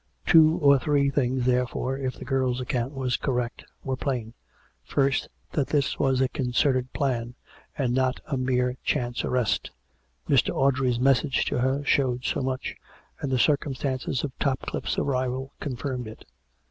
Two 0.25 0.57
or 0.63 0.79
three 0.79 1.11
things, 1.11 1.45
therefore, 1.45 1.95
if 1.95 2.15
the 2.15 2.25
girl's 2.25 2.59
account 2.59 2.93
was 2.95 3.17
correct, 3.17 3.63
were 3.83 3.95
plain. 3.95 4.33
First, 4.83 5.29
that 5.51 5.67
this 5.67 5.99
was 5.99 6.21
a 6.21 6.27
concerted 6.27 6.91
plan, 6.91 7.35
and 7.77 7.93
not 7.93 8.19
a 8.25 8.35
mere 8.35 8.77
chance 8.83 9.23
arrest. 9.23 9.69
Mr. 10.27 10.55
Audrey's 10.55 10.99
message 10.99 11.45
to 11.45 11.59
her 11.59 11.83
showed 11.85 12.25
so 12.25 12.41
much, 12.41 12.73
and 13.19 13.31
the 13.31 13.37
circumstances 13.37 14.23
of 14.23 14.31
Topcliffe's 14.39 14.97
arrival 14.97 15.53
confirmed 15.59 16.07
it. 16.07 16.25